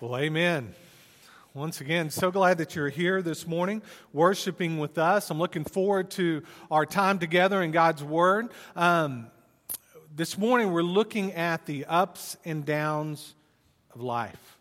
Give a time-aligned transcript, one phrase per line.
[0.00, 0.76] Well, amen.
[1.54, 3.82] Once again, so glad that you're here this morning
[4.12, 5.28] worshiping with us.
[5.28, 8.50] I'm looking forward to our time together in God's Word.
[8.76, 9.26] Um,
[10.14, 13.34] this morning, we're looking at the ups and downs
[13.92, 14.58] of life.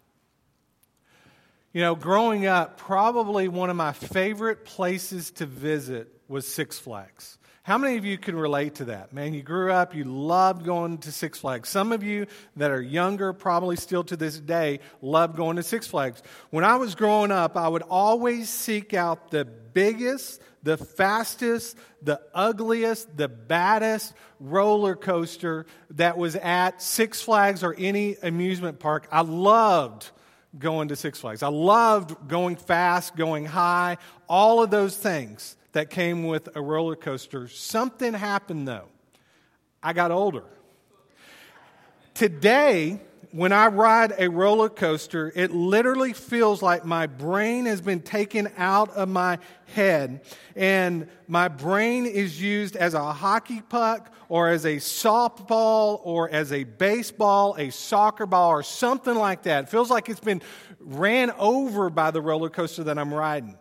[1.71, 7.37] You know, growing up, probably one of my favorite places to visit was Six Flags.
[7.67, 9.11] How many of you can relate to that?
[9.11, 11.67] Man, you grew up, you loved going to Six Flags.
[11.67, 15.85] Some of you that are younger, probably still to this day, love going to Six
[15.85, 16.23] Flags.
[16.49, 22.21] When I was growing up, I would always seek out the biggest, the fastest, the
[22.33, 29.09] ugliest, the baddest roller coaster that was at Six Flags or any amusement park.
[29.11, 30.09] I loved
[30.57, 31.43] going to Six Flags.
[31.43, 33.97] I loved going fast, going high,
[34.29, 37.47] all of those things that came with a roller coaster.
[37.47, 38.87] Something happened though.
[39.83, 40.43] I got older.
[42.15, 42.99] Today,
[43.31, 48.51] when I ride a roller coaster, it literally feels like my brain has been taken
[48.57, 49.37] out of my
[49.75, 50.21] head
[50.55, 56.51] and my brain is used as a hockey puck or as a softball or as
[56.51, 59.65] a baseball, a soccer ball, or something like that.
[59.65, 60.41] It feels like it's been
[60.79, 63.59] ran over by the roller coaster that I'm riding.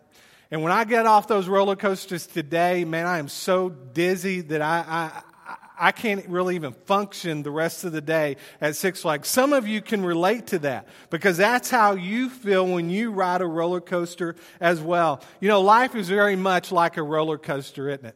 [0.49, 4.61] And when I get off those roller coasters today, man, I am so dizzy that
[4.61, 9.27] I, I, I can't really even function the rest of the day at Six Flags.
[9.27, 13.41] Some of you can relate to that because that's how you feel when you ride
[13.41, 15.21] a roller coaster as well.
[15.39, 18.15] You know, life is very much like a roller coaster, isn't it?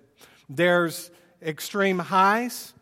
[0.50, 2.74] There's extreme highs,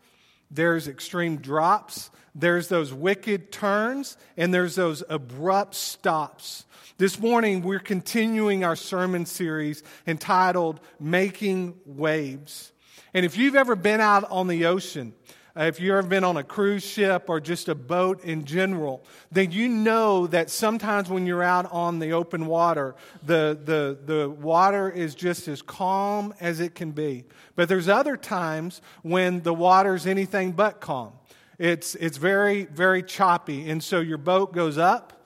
[0.50, 6.64] there's extreme drops, there's those wicked turns, and there's those abrupt stops.
[7.00, 12.72] This morning, we're continuing our sermon series entitled Making Waves.
[13.14, 15.14] And if you've ever been out on the ocean,
[15.56, 19.02] uh, if you've ever been on a cruise ship or just a boat in general,
[19.32, 24.28] then you know that sometimes when you're out on the open water, the, the, the
[24.28, 27.24] water is just as calm as it can be.
[27.56, 31.14] But there's other times when the water's anything but calm.
[31.56, 33.70] It's, it's very, very choppy.
[33.70, 35.24] And so your boat goes up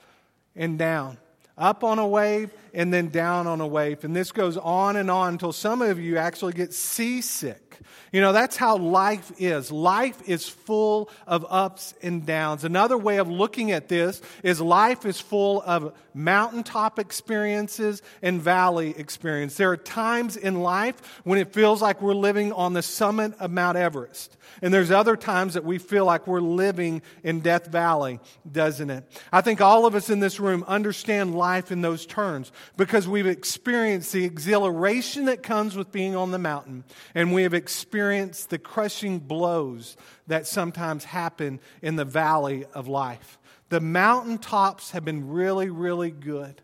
[0.54, 1.18] and down
[1.56, 4.04] up on a wave and then down on a wave.
[4.04, 7.63] And this goes on and on until some of you actually get seasick.
[8.12, 9.72] You know, that's how life is.
[9.72, 12.64] Life is full of ups and downs.
[12.64, 18.94] Another way of looking at this is life is full of mountaintop experiences and valley
[18.96, 19.56] experience.
[19.56, 23.50] There are times in life when it feels like we're living on the summit of
[23.50, 24.36] Mount Everest.
[24.62, 28.20] And there's other times that we feel like we're living in Death Valley,
[28.50, 29.04] doesn't it?
[29.32, 33.26] I think all of us in this room understand life in those terms because we've
[33.26, 36.84] experienced the exhilaration that comes with being on the mountain
[37.14, 43.38] and we have experienced the crushing blows that sometimes happen in the valley of life.
[43.70, 46.60] The mountaintops have been really, really good.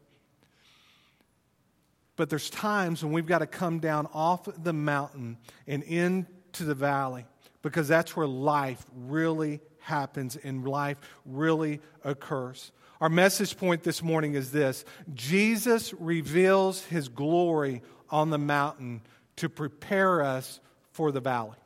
[2.17, 6.75] But there's times when we've got to come down off the mountain and into the
[6.75, 7.25] valley
[7.63, 12.73] because that's where life really happens and life really occurs.
[13.01, 14.85] Our message point this morning is this
[15.15, 17.81] Jesus reveals his glory
[18.11, 19.01] on the mountain
[19.37, 20.61] to prepare us
[20.93, 21.57] for the valley.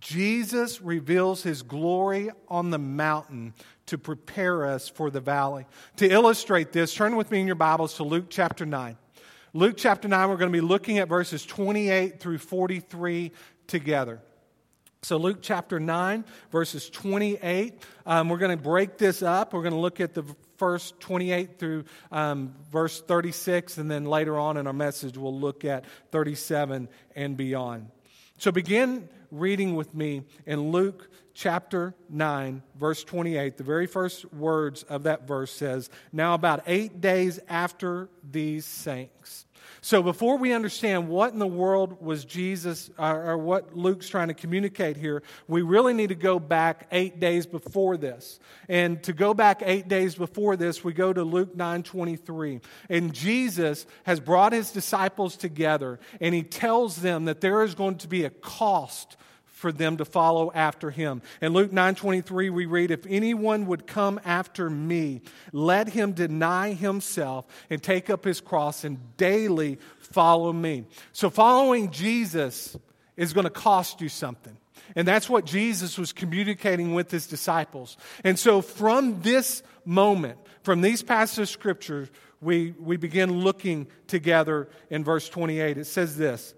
[0.00, 3.54] Jesus reveals his glory on the mountain
[3.86, 5.66] to prepare us for the valley.
[5.96, 8.96] To illustrate this, turn with me in your Bibles to Luke chapter 9.
[9.52, 13.32] Luke chapter 9, we're going to be looking at verses 28 through 43
[13.66, 14.20] together.
[15.02, 17.80] So, Luke chapter 9, verses 28.
[18.06, 19.54] Um, we're going to break this up.
[19.54, 20.24] We're going to look at the
[20.56, 25.64] first 28 through um, verse 36, and then later on in our message, we'll look
[25.64, 27.88] at 37 and beyond.
[28.38, 33.56] So, begin reading with me in Luke chapter 9, verse 28.
[33.56, 39.45] The very first words of that verse says, Now, about eight days after these sayings,
[39.86, 44.26] so before we understand what in the world was Jesus uh, or what Luke's trying
[44.26, 48.40] to communicate here, we really need to go back eight days before this.
[48.68, 52.62] And to go back eight days before this, we go to Luke 9 23.
[52.88, 57.98] And Jesus has brought his disciples together and he tells them that there is going
[57.98, 59.16] to be a cost
[59.56, 61.22] for them to follow after him.
[61.40, 67.46] In Luke 9:23 we read if anyone would come after me let him deny himself
[67.70, 70.84] and take up his cross and daily follow me.
[71.12, 72.76] So following Jesus
[73.16, 74.58] is going to cost you something.
[74.94, 77.96] And that's what Jesus was communicating with his disciples.
[78.24, 82.10] And so from this moment, from these passages of scripture,
[82.42, 85.78] we, we begin looking together in verse 28.
[85.78, 86.54] It says this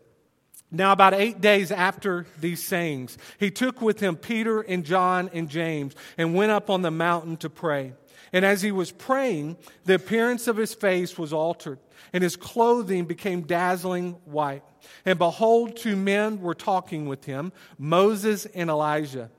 [0.70, 5.48] now, about eight days after these sayings, he took with him Peter and John and
[5.48, 7.94] James and went up on the mountain to pray.
[8.34, 9.56] And as he was praying,
[9.86, 11.78] the appearance of his face was altered,
[12.12, 14.62] and his clothing became dazzling white.
[15.06, 19.30] And behold, two men were talking with him, Moses and Elijah,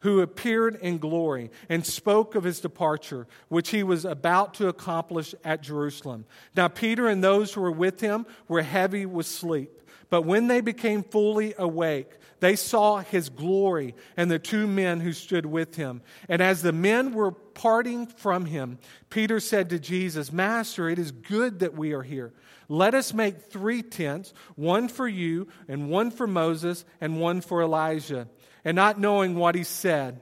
[0.00, 5.34] who appeared in glory and spoke of his departure, which he was about to accomplish
[5.42, 6.26] at Jerusalem.
[6.54, 9.70] Now, Peter and those who were with him were heavy with sleep.
[10.14, 12.08] But when they became fully awake,
[12.38, 16.02] they saw his glory and the two men who stood with him.
[16.28, 18.78] And as the men were parting from him,
[19.10, 22.32] Peter said to Jesus, Master, it is good that we are here.
[22.68, 27.60] Let us make three tents one for you, and one for Moses, and one for
[27.60, 28.28] Elijah.
[28.64, 30.20] And not knowing what he said,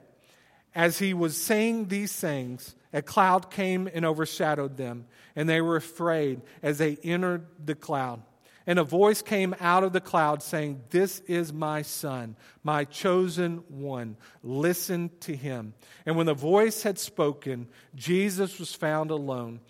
[0.75, 5.05] as he was saying these things, a cloud came and overshadowed them,
[5.37, 8.23] and they were afraid as they entered the cloud.
[8.67, 13.65] And a voice came out of the cloud saying, This is my son, my chosen
[13.69, 14.17] one.
[14.43, 15.75] Listen to him.
[16.07, 19.61] And when the voice had spoken, Jesus was found alone.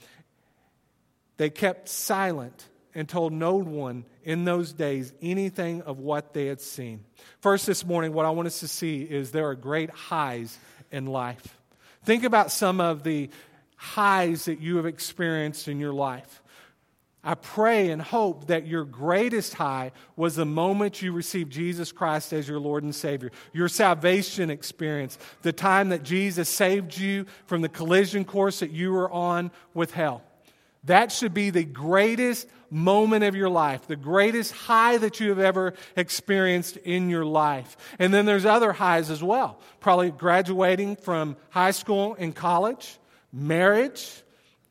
[1.39, 6.61] They kept silent and told no one in those days anything of what they had
[6.61, 7.05] seen.
[7.41, 10.59] First, this morning, what I want us to see is there are great highs
[10.91, 11.59] in life.
[12.05, 13.31] Think about some of the
[13.77, 16.42] highs that you have experienced in your life.
[17.25, 22.33] I pray and hope that your greatest high was the moment you received Jesus Christ
[22.33, 23.31] as your Lord and Savior.
[23.53, 28.93] Your salvation experience, the time that Jesus saved you from the collision course that you
[28.93, 30.23] were on with hell.
[30.85, 35.39] That should be the greatest moment of your life, the greatest high that you have
[35.39, 37.77] ever experienced in your life.
[38.01, 39.61] And then there's other highs as well.
[39.79, 42.99] Probably graduating from high school and college,
[43.33, 44.25] marriage,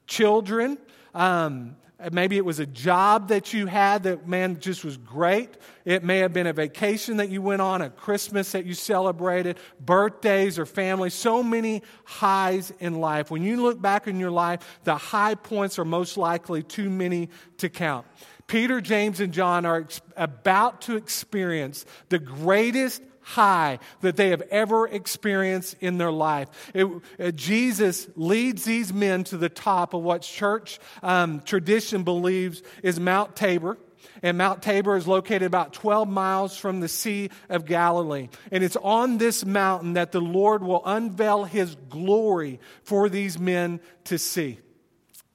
[0.06, 0.78] children,
[1.14, 1.78] um,
[2.12, 5.50] Maybe it was a job that you had that, man, just was great.
[5.86, 9.58] It may have been a vacation that you went on, a Christmas that you celebrated,
[9.80, 11.10] birthdays or family.
[11.10, 13.30] So many highs in life.
[13.30, 17.30] When you look back in your life, the high points are most likely too many
[17.58, 18.08] to count.
[18.48, 24.42] Peter, James, and John are ex- about to experience the greatest high that they have
[24.50, 26.48] ever experienced in their life.
[26.74, 26.88] It,
[27.20, 33.00] uh, Jesus leads these men to the top of what church um, tradition believes is
[33.00, 33.78] Mount Tabor.
[34.24, 38.30] And Mount Tabor is located about 12 miles from the Sea of Galilee.
[38.52, 43.80] And it's on this mountain that the Lord will unveil his glory for these men
[44.06, 44.60] to see.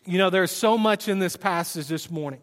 [0.05, 2.41] You know, there's so much in this passage this morning.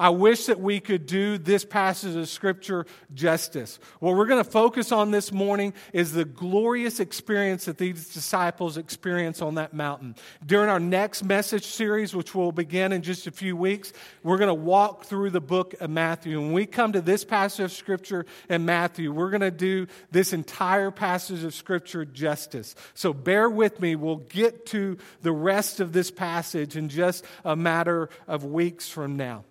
[0.00, 3.78] I wish that we could do this passage of Scripture justice.
[3.98, 8.78] What we're going to focus on this morning is the glorious experience that these disciples
[8.78, 10.16] experience on that mountain.
[10.46, 13.92] During our next message series, which will begin in just a few weeks,
[14.22, 16.40] we're going to walk through the book of Matthew.
[16.40, 20.32] When we come to this passage of Scripture in Matthew, we're going to do this
[20.32, 22.74] entire passage of Scripture justice.
[22.94, 23.96] So bear with me.
[23.96, 29.18] We'll get to the rest of this passage in just a matter of weeks from
[29.18, 29.44] now.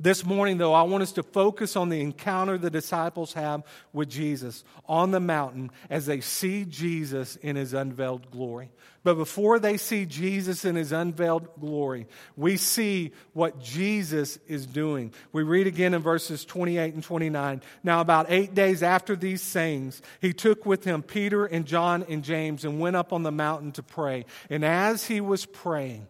[0.00, 4.08] This morning, though, I want us to focus on the encounter the disciples have with
[4.08, 8.70] Jesus on the mountain as they see Jesus in his unveiled glory.
[9.02, 12.06] But before they see Jesus in his unveiled glory,
[12.36, 15.12] we see what Jesus is doing.
[15.32, 17.60] We read again in verses 28 and 29.
[17.82, 22.22] Now, about eight days after these sayings, he took with him Peter and John and
[22.22, 24.26] James and went up on the mountain to pray.
[24.48, 26.06] And as he was praying,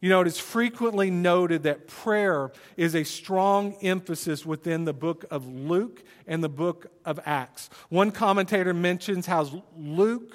[0.00, 5.26] you know, it is frequently noted that prayer is a strong emphasis within the book
[5.30, 7.68] of Luke and the book of Acts.
[7.90, 10.34] One commentator mentions how Luke,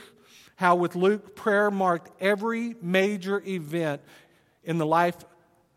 [0.55, 4.01] how with Luke, prayer marked every major event
[4.63, 5.17] in the life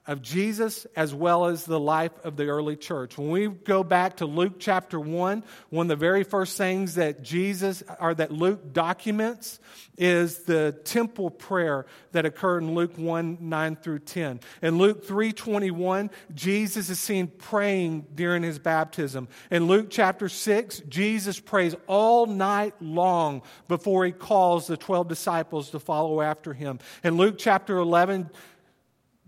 [0.08, 3.18] of Jesus as well as the life of the early church.
[3.18, 7.22] When we go back to Luke chapter 1, one of the very first things that
[7.22, 9.60] Jesus or that Luke documents
[9.98, 14.40] is the temple prayer that occurred in Luke 1 9 through 10.
[14.62, 19.28] In Luke 3 21, Jesus is seen praying during his baptism.
[19.50, 25.70] In Luke chapter 6, Jesus prays all night long before he calls the 12 disciples
[25.70, 26.78] to follow after him.
[27.04, 28.30] In Luke chapter 11,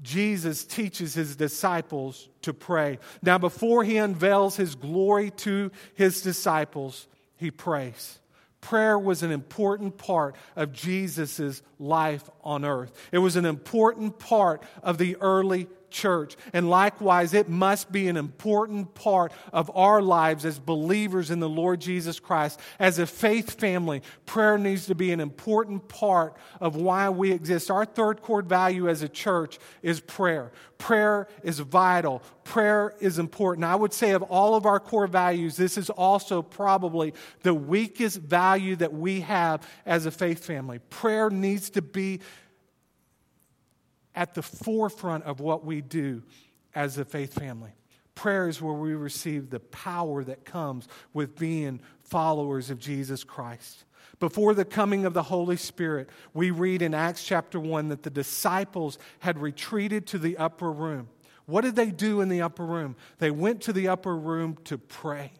[0.02, 2.98] Jesus teaches his disciples to pray.
[3.22, 8.18] Now, before he unveils his glory to his disciples, he prays.
[8.60, 12.92] Prayer was an important part of Jesus' life on earth.
[13.12, 16.36] It was an important part of the early church.
[16.52, 21.48] And likewise, it must be an important part of our lives as believers in the
[21.48, 22.60] Lord Jesus Christ.
[22.78, 27.70] As a faith family, prayer needs to be an important part of why we exist.
[27.70, 30.52] Our third core value as a church is prayer.
[30.78, 32.22] Prayer is vital.
[32.44, 33.64] Prayer is important.
[33.64, 38.18] I would say, of all of our core values, this is also probably the weakest
[38.18, 40.78] value that we have as a faith family.
[40.88, 42.20] Prayer needs to be
[44.14, 46.22] at the forefront of what we do
[46.74, 47.72] as a faith family.
[48.14, 53.84] Prayer is where we receive the power that comes with being followers of Jesus Christ.
[54.18, 58.10] Before the coming of the Holy Spirit, we read in Acts chapter 1 that the
[58.10, 61.08] disciples had retreated to the upper room.
[61.46, 62.96] What did they do in the upper room?
[63.18, 65.32] They went to the upper room to pray.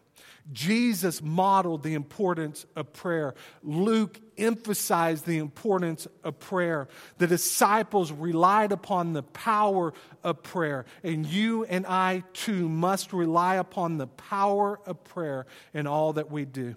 [0.51, 3.35] Jesus modeled the importance of prayer.
[3.63, 6.87] Luke emphasized the importance of prayer.
[7.17, 9.93] The disciples relied upon the power
[10.23, 10.85] of prayer.
[11.03, 16.31] And you and I too must rely upon the power of prayer in all that
[16.31, 16.75] we do.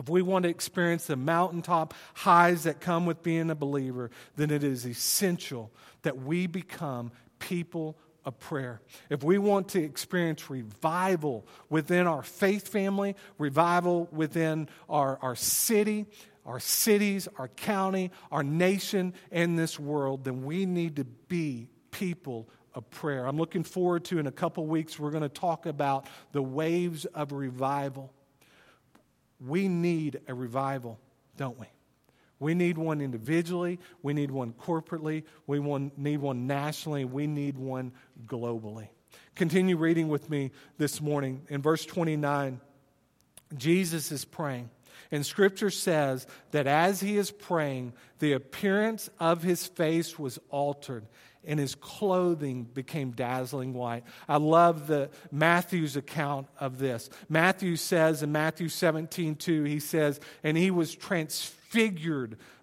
[0.00, 4.50] If we want to experience the mountaintop highs that come with being a believer, then
[4.50, 5.70] it is essential
[6.02, 8.80] that we become people of prayer.
[9.08, 16.06] If we want to experience revival within our faith family, revival within our, our city,
[16.46, 22.48] our cities, our county, our nation, and this world, then we need to be people
[22.74, 23.26] of prayer.
[23.26, 27.04] I'm looking forward to in a couple weeks, we're going to talk about the waves
[27.06, 28.12] of revival.
[29.40, 30.98] We need a revival,
[31.36, 31.66] don't we?
[32.40, 35.60] We need one individually, we need one corporately, we
[35.96, 37.92] need one nationally, we need one
[38.26, 38.88] globally.
[39.34, 41.42] Continue reading with me this morning.
[41.48, 42.60] In verse 29,
[43.56, 44.70] Jesus is praying.
[45.12, 51.06] And scripture says that as he is praying, the appearance of his face was altered
[51.44, 54.04] and his clothing became dazzling white.
[54.28, 57.08] I love the Matthew's account of this.
[57.28, 61.59] Matthew says in Matthew 17, 2, he says, and he was transfigured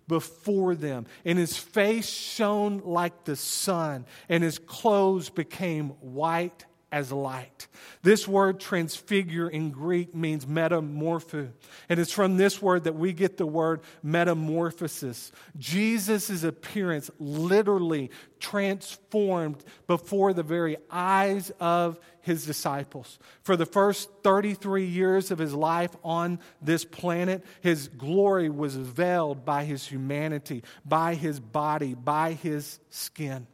[0.08, 7.12] before them, and his face shone like the sun, and his clothes became white as
[7.12, 7.68] light.
[8.02, 11.52] This word transfigure in Greek means metamorpho.
[11.90, 15.32] And it's from this word that we get the word metamorphosis.
[15.58, 23.20] Jesus' appearance literally transformed before the very eyes of his disciples.
[23.44, 29.44] For the first 33 years of his life on this planet, his glory was veiled
[29.44, 33.48] by his humanity, by his body, by his skin.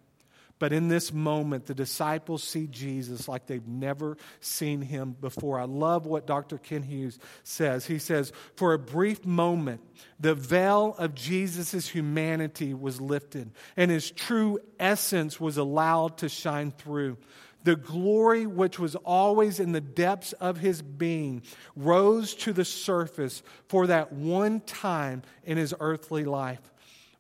[0.64, 5.60] But in this moment, the disciples see Jesus like they've never seen him before.
[5.60, 6.58] I love what Dr.
[6.58, 7.86] Kent Hughes says.
[7.86, 9.82] He says, For a brief moment,
[10.22, 16.72] the veil of Jesus' humanity was lifted, and his true essence was allowed to shine
[16.72, 17.18] through.
[17.66, 21.42] The glory which was always in the depths of his being
[21.76, 26.62] rose to the surface for that one time in his earthly life.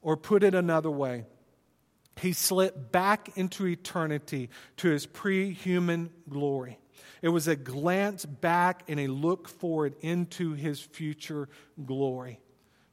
[0.02, 1.26] Or put it another way,
[2.20, 6.80] he slipped back into eternity to his pre human glory.
[7.22, 11.48] It was a glance back and a look forward into his future
[11.86, 12.40] glory.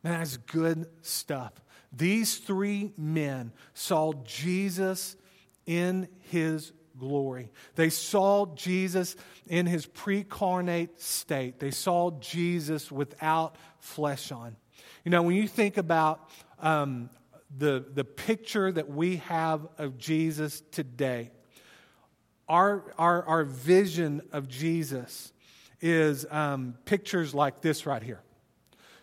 [0.03, 1.53] Man, that's good stuff.
[1.93, 5.17] These three men saw Jesus
[5.67, 7.51] in his glory.
[7.75, 9.17] They saw Jesus
[9.49, 11.59] in his precarnate state.
[11.59, 14.57] They saw Jesus without flesh on.
[15.05, 17.11] You know, when you think about um,
[17.57, 21.31] the, the picture that we have of Jesus today,
[22.49, 25.33] our, our, our vision of Jesus
[25.81, 28.21] is um, pictures like this right here.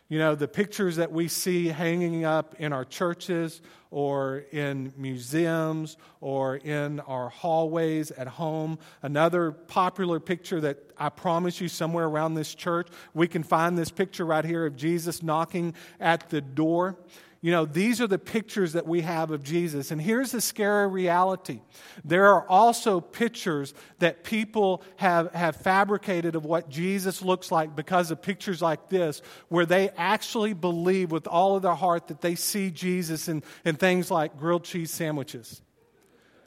[0.10, 3.62] You know, the pictures that we see hanging up in our churches
[3.92, 8.80] or in museums or in our hallways at home.
[9.02, 13.92] Another popular picture that I promise you somewhere around this church, we can find this
[13.92, 16.98] picture right here of Jesus knocking at the door.
[17.42, 19.92] You know, these are the pictures that we have of Jesus.
[19.92, 21.62] And here's the scary reality
[22.04, 28.10] there are also pictures that people have, have fabricated of what Jesus looks like because
[28.10, 32.36] of pictures like this, where they actually believe with all of their heart that they
[32.36, 35.62] see Jesus in, in things like grilled cheese sandwiches.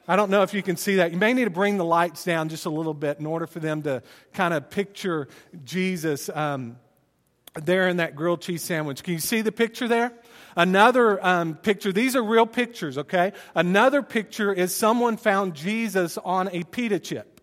[0.07, 1.11] I don't know if you can see that.
[1.11, 3.59] You may need to bring the lights down just a little bit in order for
[3.59, 5.29] them to kind of picture
[5.63, 6.77] Jesus um,
[7.53, 9.03] there in that grilled cheese sandwich.
[9.03, 10.11] Can you see the picture there?
[10.55, 13.33] Another um, picture, these are real pictures, okay?
[13.55, 17.41] Another picture is someone found Jesus on a pita chip.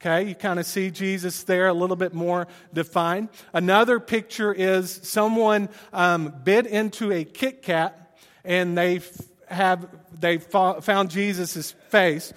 [0.00, 3.30] Okay, you kind of see Jesus there a little bit more defined.
[3.54, 9.00] Another picture is someone um, bit into a Kit Kat and they
[9.48, 9.88] have
[10.18, 12.32] they found Jesus' face.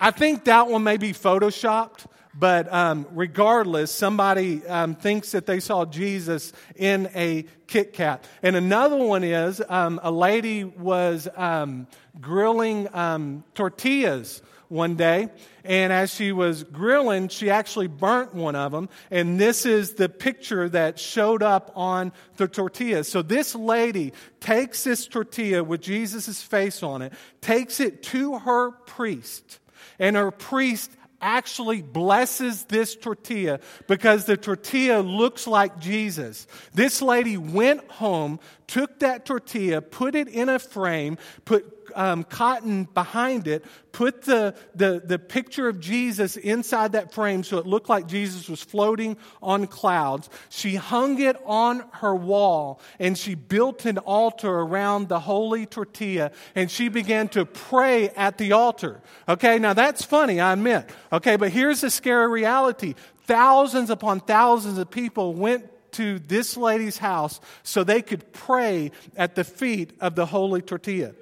[0.00, 2.06] I think that one may be photoshopped
[2.38, 8.24] but um, regardless, somebody um, thinks that they saw Jesus in a Kit Kat.
[8.42, 11.86] And another one is um, a lady was um,
[12.20, 15.28] grilling um, tortillas one day.
[15.64, 18.88] And as she was grilling, she actually burnt one of them.
[19.10, 23.04] And this is the picture that showed up on the tortilla.
[23.04, 28.72] So this lady takes this tortilla with Jesus' face on it, takes it to her
[28.72, 29.60] priest,
[29.98, 30.90] and her priest
[31.24, 36.46] actually blesses this tortilla because the tortilla looks like Jesus.
[36.74, 41.16] This lady went home, took that tortilla, put it in a frame,
[41.46, 47.44] put um, cotton behind it, put the, the, the picture of Jesus inside that frame
[47.44, 50.28] so it looked like Jesus was floating on clouds.
[50.48, 56.32] She hung it on her wall and she built an altar around the holy tortilla
[56.54, 59.00] and she began to pray at the altar.
[59.28, 60.90] Okay, now that's funny, I admit.
[61.12, 62.94] Okay, but here's the scary reality
[63.26, 69.34] thousands upon thousands of people went to this lady's house so they could pray at
[69.34, 71.14] the feet of the holy tortilla.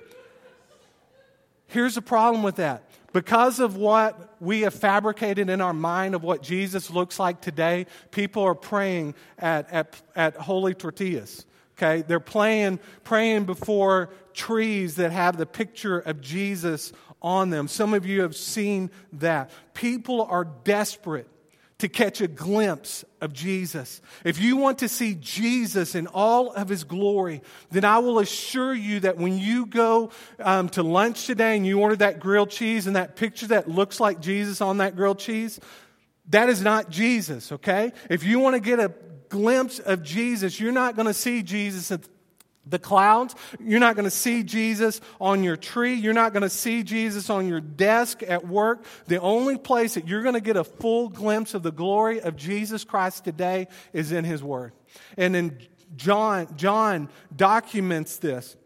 [1.73, 2.85] Here's the problem with that.
[3.15, 7.87] Because of what we have fabricated in our mind of what Jesus looks like today,
[8.11, 11.47] people are praying at, at, at holy tortillas.
[11.79, 12.03] Okay?
[12.03, 17.69] They're playing, praying before trees that have the picture of Jesus on them.
[17.69, 19.51] Some of you have seen that.
[19.73, 21.27] People are desperate
[21.83, 24.01] to catch a glimpse of Jesus.
[24.25, 28.73] If you want to see Jesus in all of his glory, then I will assure
[28.73, 32.87] you that when you go um, to lunch today and you order that grilled cheese
[32.87, 35.59] and that picture that looks like Jesus on that grilled cheese,
[36.29, 37.91] that is not Jesus, okay?
[38.09, 38.95] If you want to get a
[39.29, 42.11] glimpse of Jesus, you're not going to see Jesus at the
[42.79, 43.35] clouds.
[43.61, 45.95] You're not going to see Jesus on your tree.
[45.95, 48.85] You're not going to see Jesus on your desk at work.
[49.07, 52.37] The only place that you're going to get a full glimpse of the glory of
[52.37, 54.73] Jesus Christ today is in His Word.
[55.17, 55.59] And then
[55.97, 58.57] John, John documents this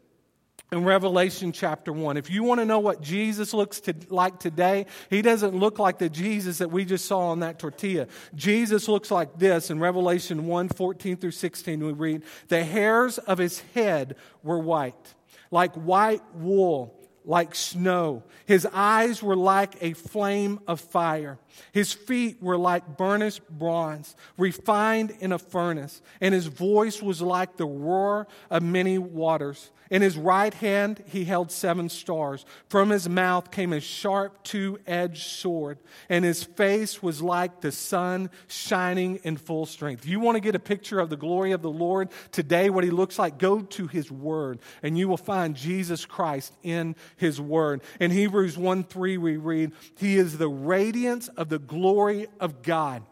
[0.73, 2.17] in Revelation chapter 1.
[2.17, 5.99] If you want to know what Jesus looks to, like today, he doesn't look like
[5.99, 8.09] the Jesus that we just saw on that tortilla.
[8.35, 11.85] Jesus looks like this in Revelation 1 14 through 16.
[11.85, 15.15] We read, The hairs of his head were white,
[15.51, 16.96] like white wool
[17.27, 18.23] like snow.
[18.47, 21.39] His eyes were like a flame of fire.
[21.73, 26.01] His feet were like burnished bronze, refined in a furnace.
[26.21, 29.71] And his voice was like the roar of many waters.
[29.91, 32.45] In his right hand he held seven stars.
[32.69, 37.73] From his mouth came a sharp two edged sword, and his face was like the
[37.73, 40.07] sun shining in full strength.
[40.07, 42.91] You want to get a picture of the glory of the Lord today, what he
[42.91, 43.39] looks like?
[43.39, 47.83] Go to his word, and you will find Jesus Christ in his word.
[48.01, 53.03] In Hebrews 1 3, we read, He is the radiance of the glory of God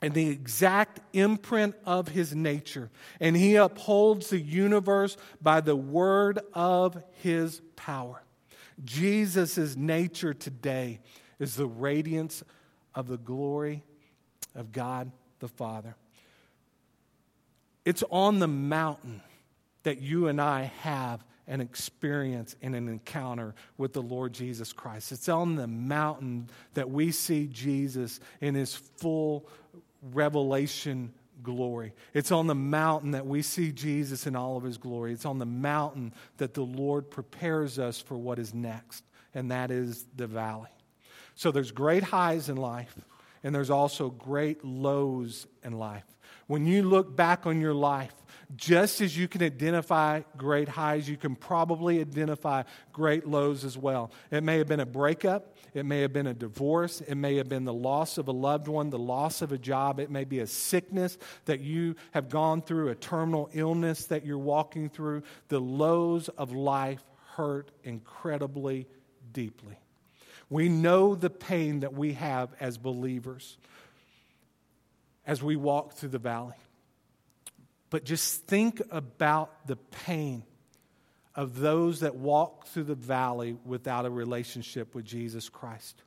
[0.00, 2.90] and the exact imprint of his nature.
[3.20, 8.22] And he upholds the universe by the word of his power.
[8.84, 11.00] Jesus' nature today
[11.38, 12.44] is the radiance
[12.94, 13.82] of the glory
[14.54, 15.96] of God the Father.
[17.84, 19.22] It's on the mountain
[19.82, 25.10] that you and I have an experience and an encounter with the Lord Jesus Christ.
[25.10, 29.48] It's on the mountain that we see Jesus in his full
[30.12, 31.92] revelation glory.
[32.14, 35.12] It's on the mountain that we see Jesus in all of his glory.
[35.12, 39.70] It's on the mountain that the Lord prepares us for what is next, and that
[39.70, 40.70] is the valley.
[41.34, 42.94] So there's great highs in life,
[43.42, 46.04] and there's also great lows in life.
[46.46, 48.14] When you look back on your life,
[48.56, 54.10] just as you can identify great highs, you can probably identify great lows as well.
[54.30, 57.48] It may have been a breakup, it may have been a divorce, it may have
[57.48, 60.38] been the loss of a loved one, the loss of a job, it may be
[60.38, 65.22] a sickness that you have gone through, a terminal illness that you're walking through.
[65.48, 68.86] The lows of life hurt incredibly
[69.32, 69.76] deeply.
[70.48, 73.58] We know the pain that we have as believers
[75.26, 76.54] as we walk through the valley.
[77.90, 80.44] But just think about the pain
[81.34, 86.02] of those that walk through the valley without a relationship with Jesus Christ.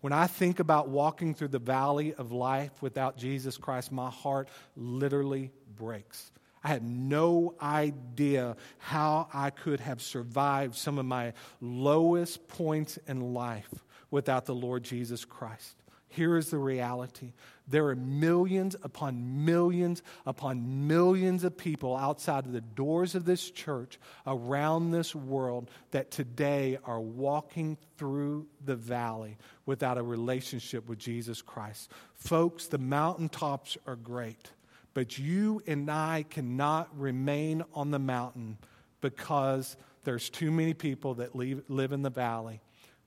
[0.00, 4.48] When I think about walking through the valley of life without Jesus Christ, my heart
[4.76, 6.30] literally breaks.
[6.62, 13.32] I had no idea how I could have survived some of my lowest points in
[13.32, 13.72] life
[14.10, 15.76] without the Lord Jesus Christ.
[16.08, 17.32] Here is the reality
[17.66, 23.50] there are millions upon millions upon millions of people outside of the doors of this
[23.50, 30.98] church around this world that today are walking through the valley without a relationship with
[30.98, 31.90] Jesus Christ.
[32.14, 34.50] Folks, the mountaintops are great,
[34.92, 38.58] but you and I cannot remain on the mountain
[39.00, 42.60] because there's too many people that leave, live in the valley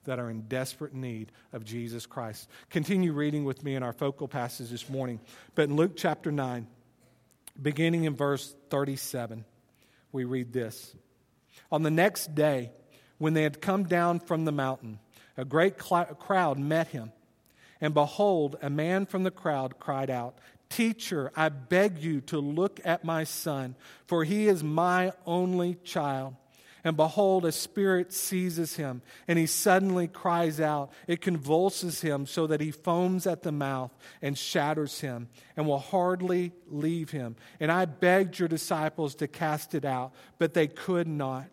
[0.08, 2.48] that are in desperate need of Jesus Christ.
[2.70, 5.20] Continue reading with me in our focal passage this morning.
[5.54, 6.66] But in Luke chapter 9,
[7.60, 9.44] beginning in verse 37,
[10.10, 10.94] we read this
[11.70, 12.72] On the next day,
[13.18, 14.98] when they had come down from the mountain,
[15.36, 17.12] a great cl- crowd met him.
[17.80, 20.38] And behold, a man from the crowd cried out,
[20.70, 23.74] Teacher, I beg you to look at my son,
[24.06, 26.34] for he is my only child.
[26.88, 30.90] And behold, a spirit seizes him, and he suddenly cries out.
[31.06, 35.80] It convulses him so that he foams at the mouth and shatters him, and will
[35.80, 37.36] hardly leave him.
[37.60, 41.50] And I begged your disciples to cast it out, but they could not.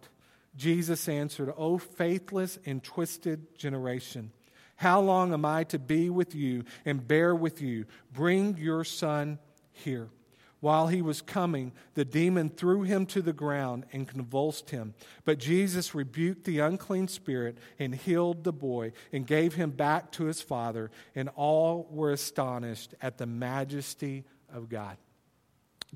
[0.56, 4.32] Jesus answered, O faithless and twisted generation,
[4.78, 7.88] how long am I to be with you and bear with you?
[8.14, 9.40] Bring your son
[9.74, 10.08] here.
[10.66, 14.96] While he was coming, the demon threw him to the ground and convulsed him.
[15.24, 20.24] But Jesus rebuked the unclean spirit and healed the boy and gave him back to
[20.24, 24.98] his father, and all were astonished at the majesty of God.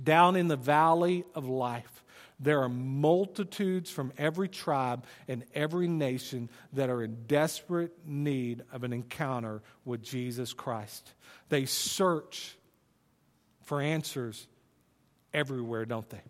[0.04, 2.04] Down in the valley of life,
[2.40, 8.84] there are multitudes from every tribe and every nation that are in desperate need of
[8.84, 11.12] an encounter with Jesus Christ.
[11.50, 12.56] They search
[13.64, 14.48] for answers
[15.34, 16.22] everywhere, don't they?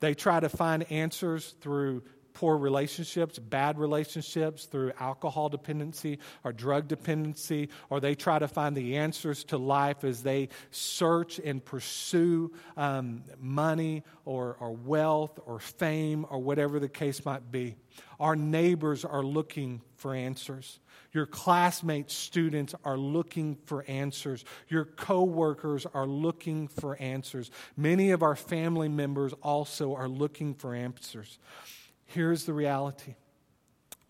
[0.00, 2.02] They try to find answers through
[2.34, 8.76] poor relationships, bad relationships, through alcohol dependency or drug dependency, or they try to find
[8.76, 15.60] the answers to life as they search and pursue um, money or, or wealth or
[15.60, 17.76] fame or whatever the case might be.
[18.18, 20.80] Our neighbors are looking for answers.
[21.14, 24.44] Your classmates, students are looking for answers.
[24.68, 27.50] Your coworkers are looking for answers.
[27.74, 31.38] Many of our family members also are looking for answers.
[32.04, 33.14] Here's the reality.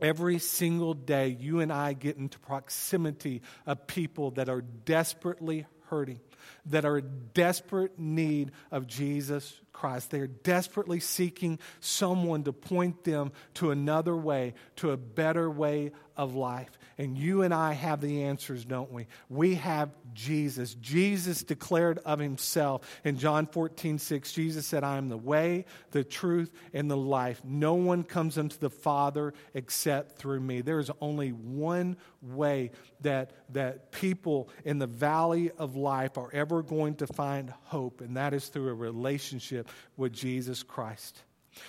[0.01, 6.19] Every single day, you and I get into proximity of people that are desperately hurting,
[6.67, 10.11] that are in desperate need of Jesus Christ.
[10.11, 15.93] They are desperately seeking someone to point them to another way, to a better way
[16.17, 16.77] of life.
[16.99, 19.07] And you and I have the answers, don't we?
[19.29, 20.75] We have Jesus.
[20.75, 26.05] Jesus declared of himself in John 14, 6, Jesus said, I am the way, the
[26.05, 27.41] truth, and the life.
[27.45, 30.61] No one comes unto the Father except through me.
[30.61, 36.63] There is only one way that, that people in the valley of life are ever
[36.63, 41.23] going to find hope, and that is through a relationship with Jesus Christ.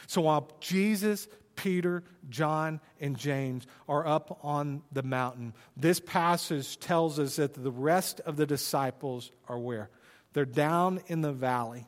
[0.08, 5.54] So while Jesus Peter, John, and James are up on the mountain.
[5.76, 9.90] This passage tells us that the rest of the disciples are where?
[10.34, 11.86] They're down in the valley.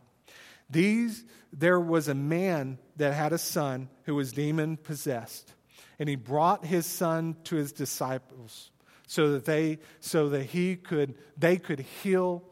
[0.70, 5.54] These, there was a man that had a son who was demon possessed,
[6.00, 8.72] and he brought his son to his disciples
[9.08, 12.44] so that they, so that he could, they could heal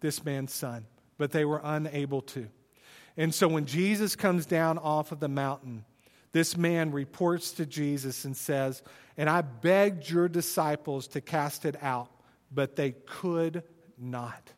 [0.00, 0.86] this man's son,
[1.18, 2.48] but they were unable to.
[3.16, 5.84] And so when Jesus comes down off of the mountain,
[6.32, 8.82] this man reports to Jesus and says,
[9.16, 12.10] And I begged your disciples to cast it out,
[12.52, 13.62] but they could
[13.98, 14.52] not.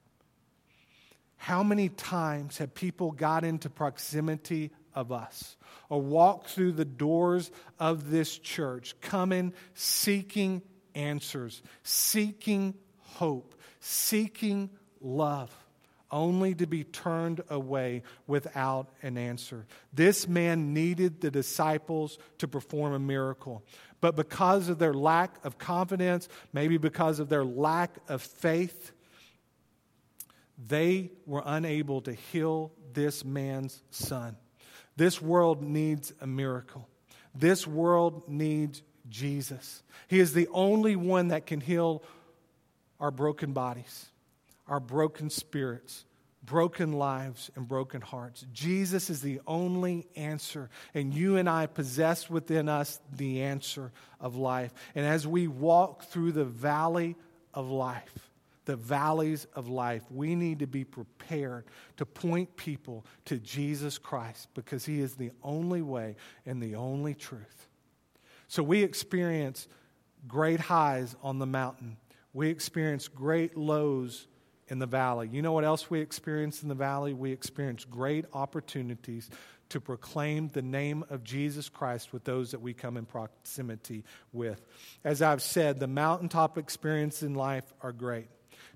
[1.36, 5.56] How many times have people got into proximity of us
[5.88, 10.60] or walked through the doors of this church, coming seeking
[10.94, 15.54] answers, seeking hope, seeking love?
[16.10, 19.66] Only to be turned away without an answer.
[19.92, 23.62] This man needed the disciples to perform a miracle.
[24.00, 28.92] But because of their lack of confidence, maybe because of their lack of faith,
[30.66, 34.36] they were unable to heal this man's son.
[34.96, 36.88] This world needs a miracle.
[37.34, 39.82] This world needs Jesus.
[40.08, 42.02] He is the only one that can heal
[42.98, 44.10] our broken bodies
[44.70, 46.04] our broken spirits,
[46.42, 48.46] broken lives, and broken hearts.
[48.52, 54.36] Jesus is the only answer, and you and I possess within us the answer of
[54.36, 54.72] life.
[54.94, 57.16] And as we walk through the valley
[57.52, 58.30] of life,
[58.64, 61.64] the valleys of life, we need to be prepared
[61.96, 66.14] to point people to Jesus Christ because He is the only way
[66.46, 67.68] and the only truth.
[68.46, 69.66] So we experience
[70.28, 71.96] great highs on the mountain,
[72.32, 74.28] we experience great lows
[74.70, 75.28] in the valley.
[75.30, 77.12] You know what else we experience in the valley?
[77.12, 79.28] We experience great opportunities
[79.70, 84.64] to proclaim the name of Jesus Christ with those that we come in proximity with.
[85.04, 88.28] As I've said, the mountaintop experiences in life are great.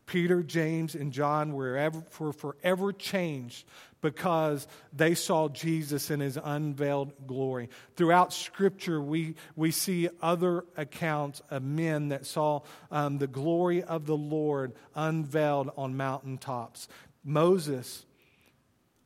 [0.07, 3.67] Peter, James, and John were, ever, were forever changed
[4.01, 7.71] because they saw Jesus in his unveiled glory.
[7.97, 14.05] Throughout Scripture, we, we see other accounts of men that saw um, the glory of
[14.05, 16.87] the Lord unveiled on mountaintops.
[17.25, 18.05] Moses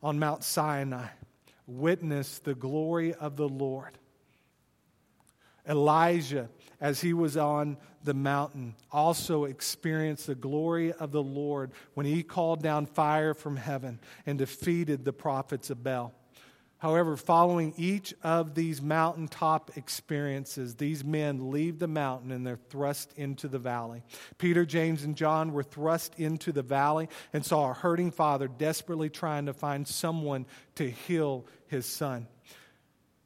[0.02, 1.06] on Mount Sinai
[1.66, 3.98] witnessed the glory of the Lord.
[5.68, 6.48] Elijah,
[6.80, 12.22] as he was on the mountain, also experienced the glory of the Lord when he
[12.22, 16.14] called down fire from heaven and defeated the prophets of Baal.
[16.78, 23.12] However, following each of these mountaintop experiences, these men leave the mountain and they're thrust
[23.16, 24.04] into the valley.
[24.38, 29.10] Peter, James, and John were thrust into the valley and saw a hurting father desperately
[29.10, 32.28] trying to find someone to heal his son.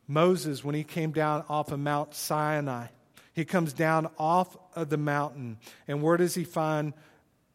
[0.06, 2.86] Moses, when he came down off of Mount Sinai,
[3.34, 6.92] he comes down off of the mountain, and where does he find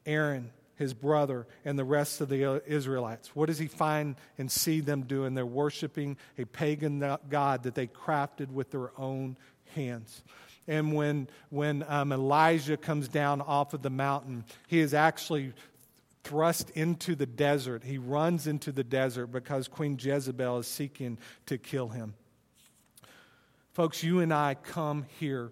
[0.06, 0.52] Aaron?
[0.78, 3.36] his brother, and the rest of the Israelites.
[3.36, 5.34] What does he find and see them doing?
[5.34, 9.38] They're worshiping a pagan God that they crafted with their own
[9.74, 10.24] hands.
[10.68, 15.54] And when, when um, Elijah comes down off of the mountain, he is actually
[16.24, 17.84] thrust into the desert.
[17.84, 22.14] He runs into the desert because Queen Jezebel is seeking to kill him.
[23.78, 25.52] Folks, you and I come here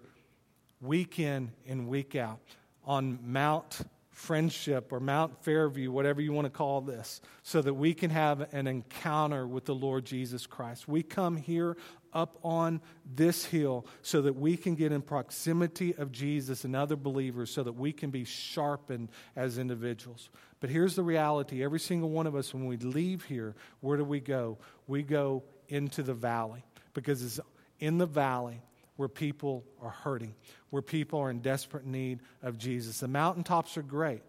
[0.80, 2.40] week in and week out
[2.84, 7.94] on Mount friendship or Mount Fairview, whatever you want to call this, so that we
[7.94, 10.88] can have an encounter with the Lord Jesus Christ.
[10.88, 11.76] We come here
[12.12, 12.80] up on
[13.14, 17.62] this hill so that we can get in proximity of Jesus and other believers so
[17.62, 20.30] that we can be sharpened as individuals.
[20.58, 24.02] But here's the reality every single one of us, when we leave here, where do
[24.02, 24.58] we go?
[24.88, 27.38] We go into the valley because it's
[27.80, 28.62] in the valley
[28.96, 30.34] where people are hurting,
[30.70, 33.00] where people are in desperate need of Jesus.
[33.00, 34.22] The mountaintops are great,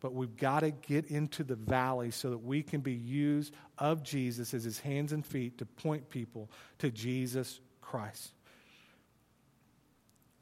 [0.00, 4.02] but we've got to get into the valley so that we can be used of
[4.02, 8.32] Jesus as his hands and feet to point people to Jesus Christ.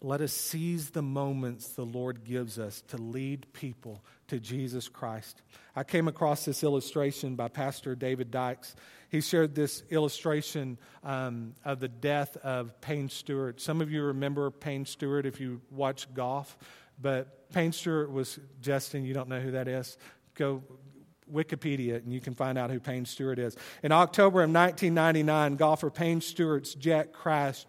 [0.03, 5.41] Let us seize the moments the Lord gives us to lead people to Jesus Christ.
[5.75, 8.77] I came across this illustration by Pastor David Dykes.
[9.09, 13.61] He shared this illustration um, of the death of Payne Stewart.
[13.61, 16.59] Some of you remember Payne Stewart if you watch golf,
[17.01, 19.97] but Payne Stewart was, Justin, you don't know who that is?
[20.35, 20.63] Go
[21.33, 23.57] Wikipedia and you can find out who Payne Stewart is.
[23.83, 27.67] In October of 1999, golfer Payne Stewart's jet crashed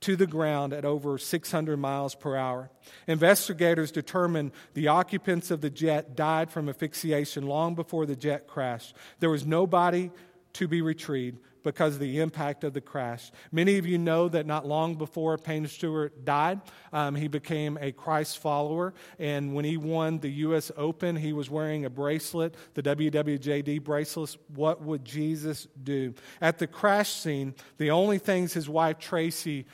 [0.00, 2.70] to the ground at over 600 miles per hour.
[3.06, 8.96] Investigators determined the occupants of the jet died from asphyxiation long before the jet crashed.
[9.18, 10.10] There was nobody
[10.54, 13.30] to be retrieved because of the impact of the crash.
[13.52, 16.60] Many of you know that not long before Payne Stewart died,
[16.92, 18.94] um, he became a Christ follower.
[19.18, 20.70] And when he won the U.S.
[20.76, 24.36] Open, he was wearing a bracelet, the WWJD bracelet.
[24.54, 26.14] What would Jesus do?
[26.40, 29.66] At the crash scene, the only things his wife Tracy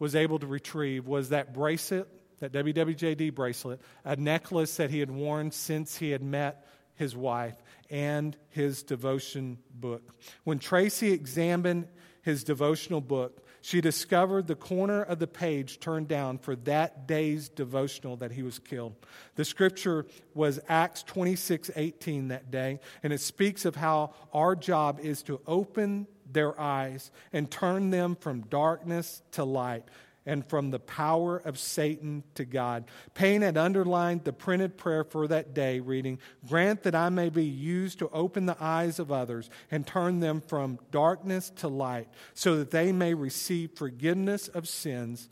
[0.00, 2.08] was able to retrieve was that bracelet,
[2.40, 7.54] that WWJD bracelet, a necklace that he had worn since he had met his wife,
[7.88, 10.02] and his devotion book.
[10.44, 11.86] When Tracy examined
[12.22, 17.48] his devotional book, she discovered the corner of the page turned down for that day's
[17.48, 18.94] devotional that he was killed.
[19.34, 25.00] The scripture was Acts 26 18 that day, and it speaks of how our job
[25.02, 29.84] is to open their eyes and turn them from darkness to light
[30.26, 32.84] and from the power of Satan to God.
[33.14, 37.44] Payne had underlined the printed prayer for that day, reading, Grant that I may be
[37.44, 42.58] used to open the eyes of others and turn them from darkness to light, so
[42.58, 45.28] that they may receive forgiveness of sins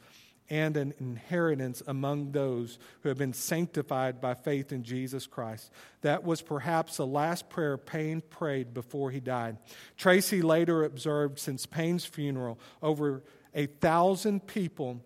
[0.51, 5.71] and an inheritance among those who have been sanctified by faith in Jesus Christ.
[6.03, 9.59] That was perhaps the last prayer Payne prayed before he died.
[9.97, 13.23] Tracy later observed since Payne's funeral, over
[13.55, 15.03] a thousand people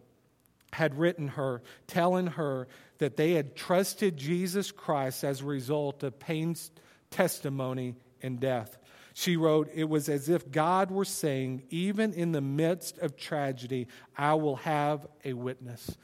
[0.72, 2.66] had written her, telling her
[2.98, 6.70] that they had trusted Jesus Christ as a result of Payne's
[7.10, 8.78] testimony and death.
[9.14, 13.88] She wrote, It was as if God were saying, Even in the midst of tragedy,
[14.16, 15.96] I will have a witness.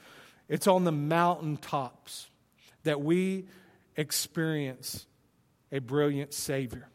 [0.47, 2.27] It's on the mountaintops
[2.83, 3.45] that we
[3.95, 5.05] experience
[5.71, 6.87] a brilliant Savior,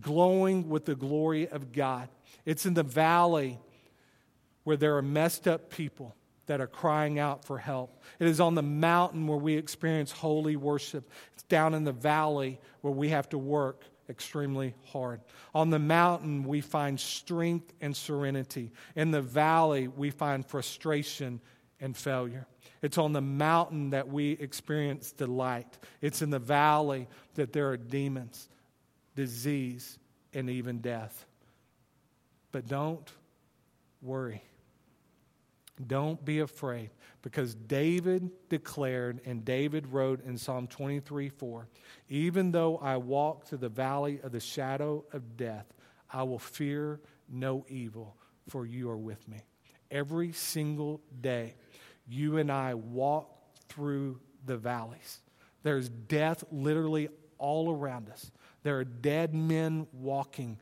[0.00, 2.08] glowing with the glory of God.
[2.44, 3.58] It's in the valley
[4.64, 6.14] where there are messed up people
[6.46, 8.02] that are crying out for help.
[8.18, 11.10] It is on the mountain where we experience holy worship.
[11.34, 15.20] It's down in the valley where we have to work extremely hard.
[15.54, 18.72] On the mountain, we find strength and serenity.
[18.96, 21.40] In the valley, we find frustration
[21.80, 22.46] and failure.
[22.82, 25.78] It's on the mountain that we experience delight.
[26.00, 28.48] It's in the valley that there are demons,
[29.16, 29.98] disease,
[30.32, 31.26] and even death.
[32.52, 33.10] But don't
[34.00, 34.42] worry.
[35.86, 36.90] Don't be afraid
[37.22, 41.68] because David declared and David wrote in Psalm 23 4
[42.08, 45.66] Even though I walk through the valley of the shadow of death,
[46.10, 48.16] I will fear no evil,
[48.48, 49.42] for you are with me.
[49.90, 51.54] Every single day,
[52.06, 53.30] you and I walk
[53.68, 55.20] through the valleys.
[55.62, 58.30] There's death literally all around us.
[58.62, 60.58] There are dead men walking,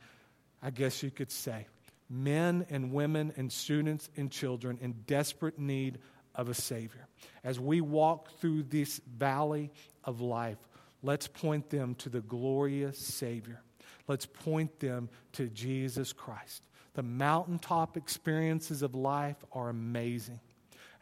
[0.61, 1.67] I guess you could say.
[2.09, 5.99] Men and women and students and children in desperate need
[6.35, 7.07] of a Savior.
[7.43, 9.71] As we walk through this valley
[10.03, 10.57] of life,
[11.01, 13.61] let's point them to the glorious Savior.
[14.07, 16.63] Let's point them to Jesus Christ.
[16.93, 20.39] The mountaintop experiences of life are amazing.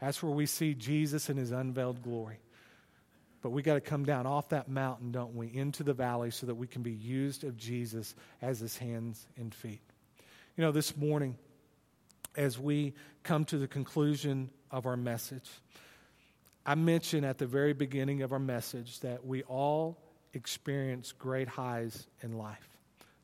[0.00, 2.38] That's where we see Jesus in his unveiled glory.
[3.42, 6.46] But we got to come down off that mountain, don't we, into the valley so
[6.46, 9.80] that we can be used of Jesus as his hands and feet.
[10.56, 11.36] You know, this morning,
[12.34, 15.50] as we come to the conclusion of our message,
[16.64, 19.98] I mentioned at the very beginning of our message that we all
[20.32, 22.70] experience great highs in life.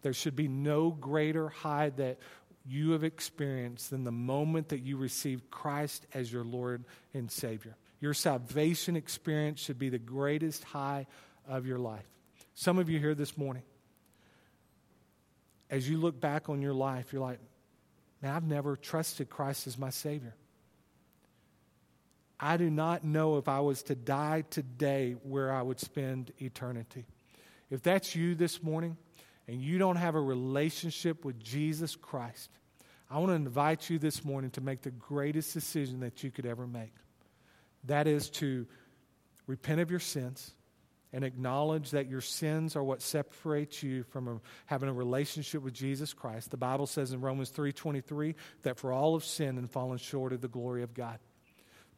[0.02, 2.18] There should be no greater high that
[2.66, 7.76] you have experienced than the moment that you received Christ as your Lord and Savior.
[7.98, 11.06] Your salvation experience should be the greatest high
[11.48, 12.04] of your life.
[12.52, 13.62] Some of you here this morning,
[15.72, 17.40] as you look back on your life, you're like,
[18.20, 20.34] man, I've never trusted Christ as my Savior.
[22.38, 27.06] I do not know if I was to die today where I would spend eternity.
[27.70, 28.98] If that's you this morning,
[29.48, 32.50] and you don't have a relationship with Jesus Christ,
[33.10, 36.44] I want to invite you this morning to make the greatest decision that you could
[36.44, 36.92] ever make.
[37.84, 38.66] That is to
[39.46, 40.52] repent of your sins
[41.12, 45.74] and acknowledge that your sins are what separates you from a, having a relationship with
[45.74, 46.50] Jesus Christ.
[46.50, 50.40] The Bible says in Romans 3:23 that for all have sinned and fallen short of
[50.40, 51.18] the glory of God.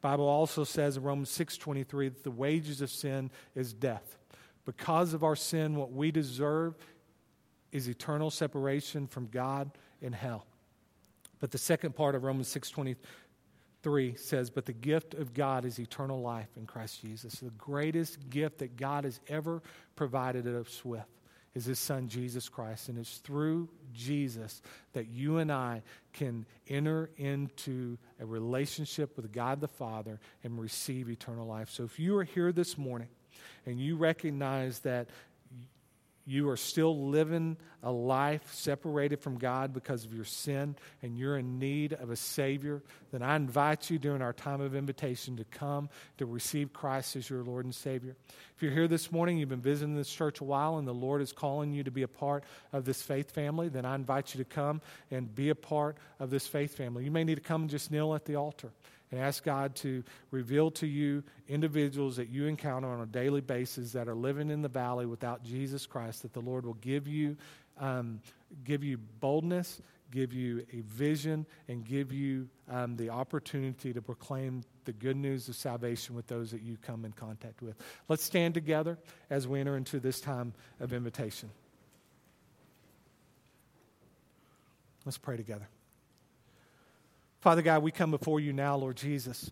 [0.01, 4.17] The Bible also says in Romans 6:23 that the wages of sin is death.
[4.65, 6.75] Because of our sin, what we deserve
[7.71, 10.45] is eternal separation from God in hell.
[11.39, 12.95] But the second part of Romans 6:23
[14.15, 18.59] says, "But the gift of God is eternal life in Christ Jesus." The greatest gift
[18.59, 19.61] that God has ever
[19.95, 21.05] provided us with
[21.53, 27.09] is his son Jesus Christ, and it's through Jesus that you and I can enter
[27.15, 31.69] into a relationship with God the Father and receive eternal life.
[31.69, 33.07] So if you are here this morning
[33.65, 35.09] and you recognize that
[36.25, 41.37] you are still living a life separated from God because of your sin and you're
[41.37, 45.43] in need of a Savior, then I invite you during our time of invitation to
[45.43, 48.15] come to receive Christ as your Lord and Savior.
[48.55, 51.21] If you're here this morning, you've been visiting this church a while, and the Lord
[51.21, 54.43] is calling you to be a part of this faith family, then I invite you
[54.43, 57.03] to come and be a part of this faith family.
[57.03, 58.71] You may need to come and just kneel at the altar
[59.11, 63.93] and ask God to reveal to you individuals that you encounter on a daily basis
[63.93, 67.37] that are living in the valley without Jesus Christ, that the Lord will give you,
[67.79, 68.19] um,
[68.63, 74.63] give you boldness, give you a vision, and give you um, the opportunity to proclaim
[74.85, 77.75] the good news of salvation with those that you come in contact with.
[78.07, 78.97] Let's stand together
[79.29, 81.49] as we enter into this time of invitation.
[85.05, 85.67] Let's pray together.
[87.45, 89.51] Father God, we come before you now, Lord Jesus.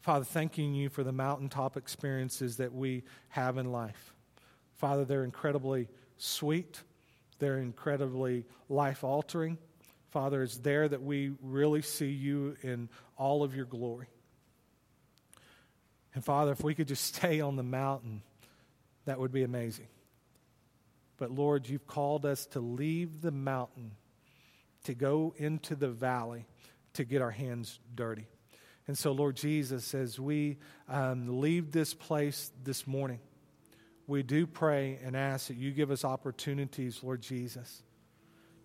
[0.00, 4.14] Father, thanking you for the mountaintop experiences that we have in life.
[4.76, 6.80] Father, they're incredibly sweet,
[7.40, 9.58] they're incredibly life altering.
[10.08, 12.88] Father, it's there that we really see you in
[13.18, 14.06] all of your glory.
[16.14, 18.22] And Father, if we could just stay on the mountain,
[19.04, 19.88] that would be amazing.
[21.18, 23.90] But Lord, you've called us to leave the mountain
[24.86, 26.46] to go into the valley
[26.94, 28.26] to get our hands dirty.
[28.88, 33.18] And so, Lord Jesus, as we um, leave this place this morning,
[34.06, 37.82] we do pray and ask that you give us opportunities, Lord Jesus,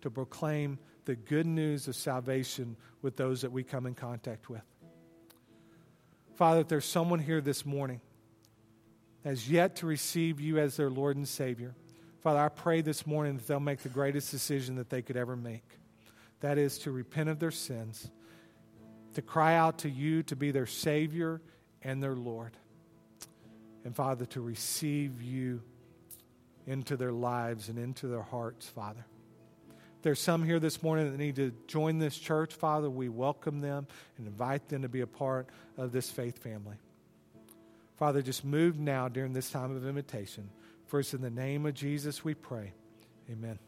[0.02, 4.62] to proclaim the good news of salvation with those that we come in contact with.
[6.36, 8.00] Father, if there's someone here this morning
[9.24, 11.74] has yet to receive you as their Lord and Savior,
[12.20, 15.34] Father, I pray this morning that they'll make the greatest decision that they could ever
[15.34, 15.64] make.
[16.42, 18.10] That is to repent of their sins,
[19.14, 21.40] to cry out to you to be their Savior
[21.82, 22.56] and their Lord.
[23.84, 25.62] And Father, to receive you
[26.66, 29.04] into their lives and into their hearts, Father.
[30.02, 33.86] there's some here this morning that need to join this church, Father, we welcome them
[34.18, 36.76] and invite them to be a part of this faith family.
[37.96, 40.50] Father, just move now during this time of invitation.
[40.86, 42.72] First, in the name of Jesus, we pray.
[43.30, 43.58] Amen.